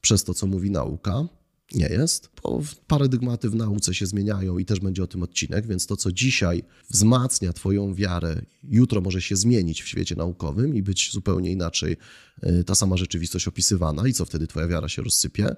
przez 0.01 0.25
to, 0.25 0.35
co 0.35 0.47
mówi 0.47 0.71
nauka, 0.71 1.29
nie 1.75 1.87
jest, 1.87 2.31
bo 2.43 2.63
paradygmaty 2.87 3.51
w 3.51 3.55
nauce 3.55 3.95
się 3.95 4.07
zmieniają 4.07 4.59
i 4.59 4.65
też 4.65 4.81
będzie 4.81 5.03
o 5.03 5.07
tym 5.07 5.23
odcinek, 5.23 5.67
więc 5.67 5.87
to, 5.87 5.97
co 5.97 6.13
dzisiaj 6.13 6.63
wzmacnia 6.91 7.53
Twoją 7.53 7.95
wiarę, 7.95 8.43
jutro 8.65 9.01
może 9.01 9.23
się 9.23 9.37
zmienić 9.37 9.83
w 9.83 9.89
świecie 9.89 10.15
naukowym 10.17 10.75
i 10.75 10.83
być 10.83 11.13
zupełnie 11.13 11.53
inaczej 11.53 11.97
e, 12.43 12.65
ta 12.65 12.75
sama 12.75 12.97
rzeczywistość 12.97 13.49
opisywana, 13.49 14.09
i 14.09 14.13
co 14.13 14.25
wtedy 14.25 14.47
Twoja 14.47 14.69
wiara 14.69 14.89
się 14.89 15.03
rozsypie. 15.03 15.57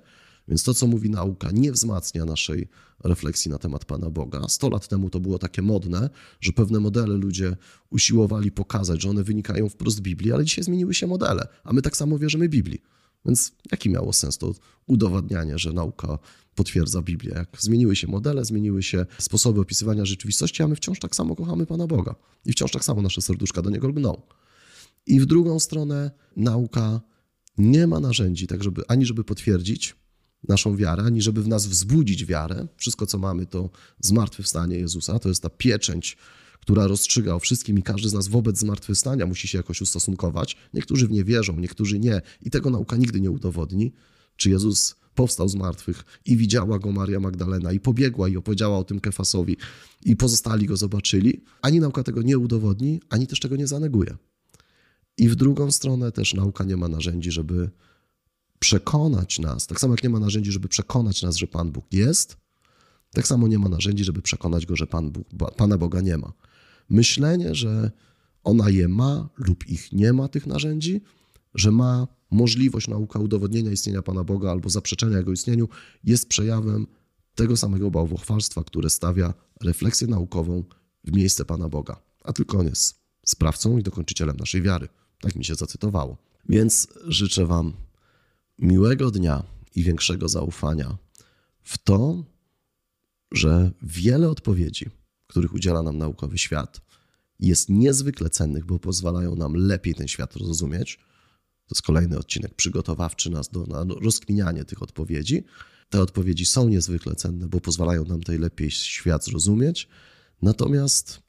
Więc 0.48 0.62
to, 0.62 0.74
co 0.74 0.86
mówi 0.86 1.10
nauka, 1.10 1.50
nie 1.50 1.72
wzmacnia 1.72 2.24
naszej 2.24 2.68
refleksji 3.04 3.50
na 3.50 3.58
temat 3.58 3.84
Pana 3.84 4.10
Boga. 4.10 4.48
Sto 4.48 4.68
lat 4.68 4.88
temu 4.88 5.10
to 5.10 5.20
było 5.20 5.38
takie 5.38 5.62
modne, 5.62 6.10
że 6.40 6.52
pewne 6.52 6.80
modele 6.80 7.14
ludzie 7.16 7.56
usiłowali 7.90 8.50
pokazać, 8.50 9.02
że 9.02 9.10
one 9.10 9.24
wynikają 9.24 9.68
wprost 9.68 9.96
z 9.96 10.00
Biblii, 10.00 10.32
ale 10.32 10.44
dzisiaj 10.44 10.64
zmieniły 10.64 10.94
się 10.94 11.06
modele, 11.06 11.48
a 11.64 11.72
my 11.72 11.82
tak 11.82 11.96
samo 11.96 12.18
wierzymy 12.18 12.48
Biblii. 12.48 12.82
Więc 13.26 13.52
jaki 13.72 13.90
miało 13.90 14.12
sens 14.12 14.38
to 14.38 14.54
udowadnianie, 14.86 15.58
że 15.58 15.72
nauka 15.72 16.18
potwierdza 16.54 17.02
Biblię? 17.02 17.32
Jak 17.34 17.56
zmieniły 17.60 17.96
się 17.96 18.06
modele, 18.06 18.44
zmieniły 18.44 18.82
się 18.82 19.06
sposoby 19.18 19.60
opisywania 19.60 20.04
rzeczywistości, 20.04 20.62
a 20.62 20.68
my 20.68 20.76
wciąż 20.76 20.98
tak 20.98 21.16
samo 21.16 21.36
kochamy 21.36 21.66
Pana 21.66 21.86
Boga 21.86 22.14
i 22.44 22.52
wciąż 22.52 22.70
tak 22.70 22.84
samo 22.84 23.02
nasze 23.02 23.22
serduszka 23.22 23.62
do 23.62 23.70
Niego 23.70 23.88
lgną. 23.88 24.22
I 25.06 25.20
w 25.20 25.26
drugą 25.26 25.60
stronę 25.60 26.10
nauka 26.36 27.00
nie 27.58 27.86
ma 27.86 28.00
narzędzi, 28.00 28.46
tak 28.46 28.62
żeby 28.62 28.82
ani 28.88 29.06
żeby 29.06 29.24
potwierdzić 29.24 29.96
naszą 30.48 30.76
wiarę, 30.76 31.02
ani 31.02 31.22
żeby 31.22 31.42
w 31.42 31.48
nas 31.48 31.66
wzbudzić 31.66 32.24
wiarę. 32.24 32.66
Wszystko, 32.76 33.06
co 33.06 33.18
mamy, 33.18 33.46
to 33.46 33.70
zmartwychwstanie 34.00 34.76
Jezusa, 34.76 35.18
to 35.18 35.28
jest 35.28 35.42
ta 35.42 35.50
pieczęć 35.50 36.16
która 36.62 36.86
rozstrzyga 36.86 37.34
o 37.34 37.38
wszystkim 37.38 37.78
i 37.78 37.82
każdy 37.82 38.08
z 38.08 38.12
nas 38.12 38.28
wobec 38.28 38.58
zmartwychwstania 38.58 39.26
musi 39.26 39.48
się 39.48 39.58
jakoś 39.58 39.80
ustosunkować. 39.80 40.56
Niektórzy 40.74 41.08
w 41.08 41.10
nie 41.10 41.24
wierzą, 41.24 41.60
niektórzy 41.60 41.98
nie 41.98 42.20
i 42.42 42.50
tego 42.50 42.70
nauka 42.70 42.96
nigdy 42.96 43.20
nie 43.20 43.30
udowodni. 43.30 43.92
Czy 44.36 44.50
Jezus 44.50 44.96
powstał 45.14 45.48
z 45.48 45.54
martwych 45.54 46.04
i 46.26 46.36
widziała 46.36 46.78
go 46.78 46.92
Maria 46.92 47.20
Magdalena 47.20 47.72
i 47.72 47.80
pobiegła 47.80 48.28
i 48.28 48.36
opowiedziała 48.36 48.78
o 48.78 48.84
tym 48.84 49.00
Kefasowi 49.00 49.56
i 50.04 50.16
pozostali 50.16 50.66
go 50.66 50.76
zobaczyli. 50.76 51.44
Ani 51.62 51.80
nauka 51.80 52.02
tego 52.02 52.22
nie 52.22 52.38
udowodni, 52.38 53.00
ani 53.08 53.26
też 53.26 53.40
tego 53.40 53.56
nie 53.56 53.66
zaneguje. 53.66 54.16
I 55.18 55.28
w 55.28 55.34
drugą 55.34 55.70
stronę 55.70 56.12
też 56.12 56.34
nauka 56.34 56.64
nie 56.64 56.76
ma 56.76 56.88
narzędzi, 56.88 57.30
żeby 57.30 57.70
przekonać 58.58 59.38
nas, 59.38 59.66
tak 59.66 59.80
samo 59.80 59.92
jak 59.92 60.02
nie 60.02 60.10
ma 60.10 60.20
narzędzi, 60.20 60.52
żeby 60.52 60.68
przekonać 60.68 61.22
nas, 61.22 61.36
że 61.36 61.46
Pan 61.46 61.72
Bóg 61.72 61.84
jest, 61.92 62.36
tak 63.14 63.26
samo 63.26 63.48
nie 63.48 63.58
ma 63.58 63.68
narzędzi, 63.68 64.04
żeby 64.04 64.22
przekonać 64.22 64.66
go, 64.66 64.76
że 64.76 64.86
Pan 64.86 65.10
Bóg, 65.10 65.26
Pana 65.56 65.78
Boga 65.78 66.00
nie 66.00 66.18
ma. 66.18 66.32
Myślenie, 66.88 67.54
że 67.54 67.90
ona 68.44 68.70
je 68.70 68.88
ma 68.88 69.28
lub 69.36 69.68
ich 69.68 69.92
nie 69.92 70.12
ma, 70.12 70.28
tych 70.28 70.46
narzędzi, 70.46 71.00
że 71.54 71.70
ma 71.72 72.06
możliwość 72.30 72.88
nauka 72.88 73.18
udowodnienia 73.18 73.70
istnienia 73.70 74.02
Pana 74.02 74.24
Boga 74.24 74.50
albo 74.50 74.70
zaprzeczenia 74.70 75.18
Jego 75.18 75.32
istnieniu, 75.32 75.68
jest 76.04 76.28
przejawem 76.28 76.86
tego 77.34 77.56
samego 77.56 77.90
bałwochwalstwa, 77.90 78.64
które 78.64 78.90
stawia 78.90 79.34
refleksję 79.60 80.06
naukową 80.06 80.64
w 81.04 81.12
miejsce 81.12 81.44
Pana 81.44 81.68
Boga. 81.68 82.02
A 82.24 82.32
tylko 82.32 82.58
on 82.58 82.66
jest 82.66 83.02
sprawcą 83.26 83.78
i 83.78 83.82
dokończycielem 83.82 84.36
naszej 84.36 84.62
wiary. 84.62 84.88
Tak 85.20 85.36
mi 85.36 85.44
się 85.44 85.54
zacytowało. 85.54 86.18
Więc 86.48 86.88
życzę 87.06 87.46
Wam 87.46 87.72
miłego 88.58 89.10
dnia 89.10 89.42
i 89.74 89.82
większego 89.82 90.28
zaufania 90.28 90.96
w 91.62 91.78
to, 91.78 92.24
że 93.32 93.70
wiele 93.82 94.30
odpowiedzi, 94.30 94.90
których 95.32 95.54
udziela 95.54 95.82
nam 95.82 95.98
naukowy 95.98 96.38
świat, 96.38 96.80
jest 97.40 97.68
niezwykle 97.68 98.30
cennych, 98.30 98.64
bo 98.64 98.78
pozwalają 98.78 99.36
nam 99.36 99.54
lepiej 99.54 99.94
ten 99.94 100.08
świat 100.08 100.34
zrozumieć. 100.34 100.96
To 101.66 101.74
jest 101.74 101.82
kolejny 101.82 102.18
odcinek 102.18 102.54
przygotowawczy 102.54 103.30
nas 103.30 103.48
do 103.48 103.66
na 103.66 103.84
rozkminianie 104.00 104.64
tych 104.64 104.82
odpowiedzi. 104.82 105.44
Te 105.88 106.00
odpowiedzi 106.00 106.46
są 106.46 106.68
niezwykle 106.68 107.14
cenne, 107.14 107.48
bo 107.48 107.60
pozwalają 107.60 108.04
nam 108.04 108.20
lepiej 108.28 108.70
świat 108.70 109.24
zrozumieć. 109.24 109.88
Natomiast 110.42 111.22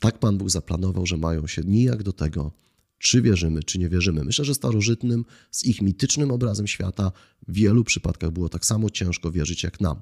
tak 0.00 0.18
Pan 0.18 0.38
Bóg 0.38 0.50
zaplanował, 0.50 1.06
że 1.06 1.16
mają 1.16 1.46
się 1.46 1.62
nijak 1.62 2.02
do 2.02 2.12
tego, 2.12 2.52
czy 2.98 3.22
wierzymy, 3.22 3.62
czy 3.62 3.78
nie 3.78 3.88
wierzymy. 3.88 4.24
Myślę, 4.24 4.44
że 4.44 4.54
starożytnym, 4.54 5.24
z 5.50 5.64
ich 5.64 5.82
mitycznym 5.82 6.30
obrazem 6.30 6.66
świata, 6.66 7.12
w 7.48 7.52
wielu 7.52 7.84
przypadkach 7.84 8.30
było 8.30 8.48
tak 8.48 8.66
samo 8.66 8.90
ciężko 8.90 9.30
wierzyć 9.30 9.62
jak 9.62 9.80
nam. 9.80 10.00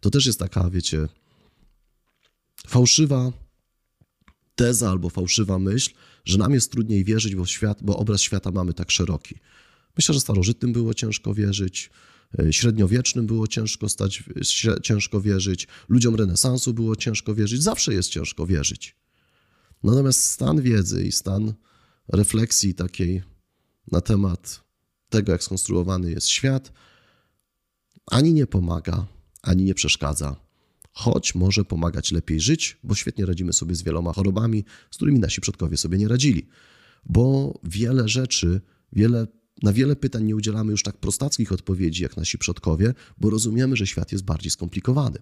To 0.00 0.10
też 0.10 0.26
jest 0.26 0.38
taka, 0.38 0.70
wiecie, 0.70 1.08
fałszywa 2.66 3.32
teza 4.54 4.90
albo 4.90 5.10
fałszywa 5.10 5.58
myśl, 5.58 5.90
że 6.24 6.38
nam 6.38 6.54
jest 6.54 6.72
trudniej 6.72 7.04
wierzyć, 7.04 7.34
bo, 7.34 7.46
świat, 7.46 7.82
bo 7.82 7.96
obraz 7.96 8.20
świata 8.20 8.50
mamy 8.50 8.74
tak 8.74 8.90
szeroki. 8.90 9.34
Myślę, 9.96 10.14
że 10.14 10.20
starożytnym 10.20 10.72
było 10.72 10.94
ciężko 10.94 11.34
wierzyć, 11.34 11.90
e, 12.38 12.52
średniowiecznym 12.52 13.26
było 13.26 13.46
ciężko 13.46 13.88
stać, 13.88 14.24
ciężko 14.82 15.20
wierzyć, 15.20 15.68
ludziom 15.88 16.14
renesansu 16.14 16.74
było 16.74 16.96
ciężko 16.96 17.34
wierzyć, 17.34 17.62
zawsze 17.62 17.94
jest 17.94 18.10
ciężko 18.10 18.46
wierzyć. 18.46 18.96
Natomiast 19.82 20.24
stan 20.24 20.62
wiedzy 20.62 21.04
i 21.04 21.12
stan 21.12 21.54
refleksji 22.08 22.74
takiej 22.74 23.22
na 23.92 24.00
temat 24.00 24.64
tego, 25.08 25.32
jak 25.32 25.42
skonstruowany 25.42 26.10
jest 26.10 26.28
świat, 26.28 26.72
ani 28.06 28.32
nie 28.32 28.46
pomaga, 28.46 29.06
ani 29.42 29.64
nie 29.64 29.74
przeszkadza, 29.74 30.47
choć 30.98 31.34
może 31.34 31.64
pomagać 31.64 32.12
lepiej 32.12 32.40
żyć, 32.40 32.78
bo 32.84 32.94
świetnie 32.94 33.26
radzimy 33.26 33.52
sobie 33.52 33.74
z 33.74 33.82
wieloma 33.82 34.12
chorobami, 34.12 34.64
z 34.90 34.96
którymi 34.96 35.18
nasi 35.18 35.40
przodkowie 35.40 35.76
sobie 35.76 35.98
nie 35.98 36.08
radzili. 36.08 36.48
Bo 37.04 37.54
wiele 37.64 38.08
rzeczy, 38.08 38.60
wiele, 38.92 39.26
na 39.62 39.72
wiele 39.72 39.96
pytań 39.96 40.24
nie 40.24 40.36
udzielamy 40.36 40.70
już 40.70 40.82
tak 40.82 40.96
prostackich 40.96 41.52
odpowiedzi 41.52 42.02
jak 42.02 42.16
nasi 42.16 42.38
przodkowie, 42.38 42.94
bo 43.18 43.30
rozumiemy, 43.30 43.76
że 43.76 43.86
świat 43.86 44.12
jest 44.12 44.24
bardziej 44.24 44.50
skomplikowany. 44.50 45.18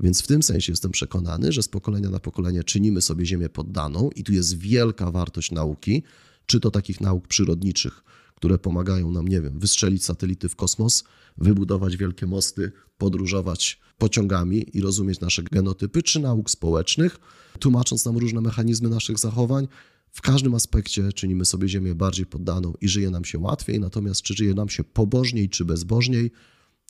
Więc 0.00 0.22
w 0.22 0.26
tym 0.26 0.42
sensie 0.42 0.72
jestem 0.72 0.90
przekonany, 0.90 1.52
że 1.52 1.62
z 1.62 1.68
pokolenia 1.68 2.10
na 2.10 2.20
pokolenie 2.20 2.64
czynimy 2.64 3.02
sobie 3.02 3.26
Ziemię 3.26 3.48
poddaną 3.48 4.10
i 4.16 4.24
tu 4.24 4.32
jest 4.32 4.58
wielka 4.58 5.10
wartość 5.10 5.50
nauki, 5.50 6.02
czy 6.46 6.60
to 6.60 6.70
takich 6.70 7.00
nauk 7.00 7.28
przyrodniczych, 7.28 8.04
które 8.34 8.58
pomagają 8.58 9.10
nam, 9.10 9.28
nie 9.28 9.40
wiem, 9.40 9.58
wystrzelić 9.58 10.04
satelity 10.04 10.48
w 10.48 10.56
kosmos, 10.56 11.04
wybudować 11.36 11.96
wielkie 11.96 12.26
mosty, 12.26 12.72
podróżować 12.98 13.80
pociągami 13.98 14.76
i 14.76 14.80
rozumieć 14.80 15.20
nasze 15.20 15.42
genotypy, 15.42 16.02
czy 16.02 16.20
nauk 16.20 16.50
społecznych, 16.50 17.18
tłumacząc 17.58 18.04
nam 18.04 18.16
różne 18.18 18.40
mechanizmy 18.40 18.88
naszych 18.88 19.18
zachowań. 19.18 19.68
W 20.10 20.22
każdym 20.22 20.54
aspekcie 20.54 21.12
czynimy 21.12 21.44
sobie 21.44 21.68
Ziemię 21.68 21.94
bardziej 21.94 22.26
poddaną 22.26 22.72
i 22.80 22.88
żyje 22.88 23.10
nam 23.10 23.24
się 23.24 23.38
łatwiej, 23.38 23.80
natomiast 23.80 24.22
czy 24.22 24.34
żyje 24.34 24.54
nam 24.54 24.68
się 24.68 24.84
pobożniej 24.84 25.48
czy 25.48 25.64
bezbożniej, 25.64 26.30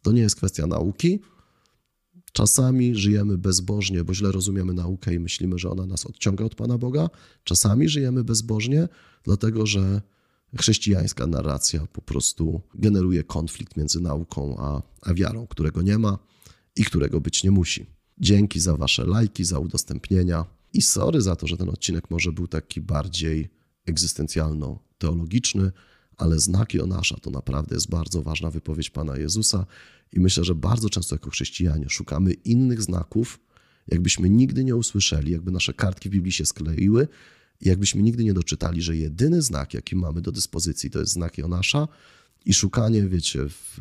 to 0.02 0.12
nie 0.12 0.22
jest 0.22 0.36
kwestia 0.36 0.66
nauki. 0.66 1.20
Czasami 2.32 2.94
żyjemy 2.94 3.38
bezbożnie, 3.38 4.04
bo 4.04 4.14
źle 4.14 4.32
rozumiemy 4.32 4.74
naukę 4.74 5.14
i 5.14 5.18
myślimy, 5.18 5.58
że 5.58 5.70
ona 5.70 5.86
nas 5.86 6.06
odciąga 6.06 6.44
od 6.44 6.54
Pana 6.54 6.78
Boga. 6.78 7.10
Czasami 7.44 7.88
żyjemy 7.88 8.24
bezbożnie, 8.24 8.88
dlatego 9.24 9.66
że 9.66 10.02
chrześcijańska 10.58 11.26
narracja 11.26 11.86
po 11.86 12.02
prostu 12.02 12.60
generuje 12.74 13.24
konflikt 13.24 13.76
między 13.76 14.00
nauką 14.00 14.56
a, 14.58 14.82
a 15.02 15.14
wiarą, 15.14 15.46
którego 15.46 15.82
nie 15.82 15.98
ma 15.98 16.18
i 16.76 16.84
którego 16.84 17.20
być 17.20 17.44
nie 17.44 17.50
musi. 17.50 17.86
Dzięki 18.18 18.60
za 18.60 18.76
Wasze 18.76 19.06
lajki, 19.06 19.44
za 19.44 19.58
udostępnienia 19.58 20.44
i 20.72 20.82
sorry 20.82 21.20
za 21.20 21.36
to, 21.36 21.46
że 21.46 21.56
ten 21.56 21.68
odcinek 21.68 22.10
może 22.10 22.32
był 22.32 22.46
taki 22.46 22.80
bardziej 22.80 23.48
egzystencjalno-teologiczny, 23.86 25.70
ale 26.16 26.38
znak 26.38 26.74
Jonasza 26.74 27.16
to 27.16 27.30
naprawdę 27.30 27.74
jest 27.74 27.88
bardzo 27.88 28.22
ważna 28.22 28.50
wypowiedź 28.50 28.90
Pana 28.90 29.16
Jezusa 29.16 29.66
i 30.12 30.20
myślę, 30.20 30.44
że 30.44 30.54
bardzo 30.54 30.90
często 30.90 31.14
jako 31.14 31.30
chrześcijanie 31.30 31.88
szukamy 31.88 32.32
innych 32.32 32.82
znaków, 32.82 33.40
jakbyśmy 33.88 34.30
nigdy 34.30 34.64
nie 34.64 34.76
usłyszeli, 34.76 35.32
jakby 35.32 35.50
nasze 35.50 35.74
kartki 35.74 36.08
w 36.08 36.12
Biblii 36.12 36.32
się 36.32 36.46
skleiły, 36.46 37.08
jakbyśmy 37.60 38.02
nigdy 38.02 38.24
nie 38.24 38.34
doczytali, 38.34 38.82
że 38.82 38.96
jedyny 38.96 39.42
znak, 39.42 39.74
jaki 39.74 39.96
mamy 39.96 40.20
do 40.20 40.32
dyspozycji, 40.32 40.90
to 40.90 40.98
jest 40.98 41.12
znak 41.12 41.38
Jonasza 41.38 41.88
I 42.44 42.54
szukanie, 42.54 43.08
wiecie, 43.08 43.48
w, 43.48 43.76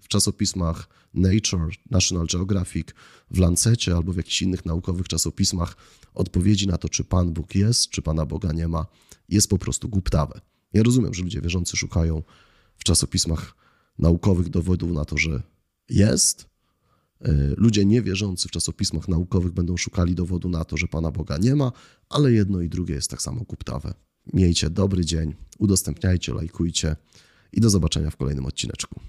w 0.00 0.08
czasopismach 0.08 0.88
Nature, 1.14 1.70
National 1.90 2.26
Geographic, 2.26 2.88
w 3.30 3.38
Lancecie 3.38 3.96
albo 3.96 4.12
w 4.12 4.16
jakichś 4.16 4.42
innych 4.42 4.66
naukowych 4.66 5.08
czasopismach 5.08 5.76
odpowiedzi 6.14 6.66
na 6.66 6.78
to, 6.78 6.88
czy 6.88 7.04
Pan 7.04 7.32
Bóg 7.32 7.54
jest, 7.54 7.90
czy 7.90 8.02
Pana 8.02 8.26
Boga 8.26 8.52
nie 8.52 8.68
ma, 8.68 8.86
jest 9.28 9.48
po 9.48 9.58
prostu 9.58 9.88
głuptawe. 9.88 10.40
Ja 10.72 10.82
rozumiem, 10.82 11.14
że 11.14 11.22
ludzie 11.22 11.40
wierzący 11.40 11.76
szukają 11.76 12.22
w 12.76 12.84
czasopismach 12.84 13.54
naukowych 13.98 14.48
dowodów 14.48 14.92
na 14.92 15.04
to, 15.04 15.18
że 15.18 15.42
jest. 15.88 16.49
E, 17.20 17.32
ludzie 17.56 17.84
niewierzący 17.84 18.48
w 18.48 18.50
czasopismach 18.50 19.08
naukowych 19.08 19.52
będą 19.52 19.76
szukali 19.76 20.14
dowodu 20.14 20.48
na 20.48 20.64
to, 20.64 20.76
że 20.76 20.88
Pana 20.88 21.10
Boga 21.10 21.38
nie 21.38 21.54
ma, 21.54 21.72
ale 22.08 22.32
jedno 22.32 22.60
i 22.60 22.68
drugie 22.68 22.94
jest 22.94 23.10
tak 23.10 23.22
samo 23.22 23.40
głuptawe. 23.40 23.94
Miejcie 24.32 24.70
dobry 24.70 25.04
dzień, 25.04 25.34
udostępniajcie, 25.58 26.34
lajkujcie 26.34 26.96
i 27.52 27.60
do 27.60 27.70
zobaczenia 27.70 28.10
w 28.10 28.16
kolejnym 28.16 28.46
odcineczku. 28.46 29.00